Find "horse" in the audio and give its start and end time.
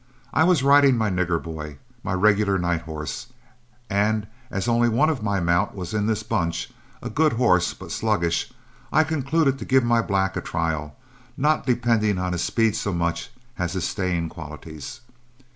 2.81-3.27, 7.33-7.75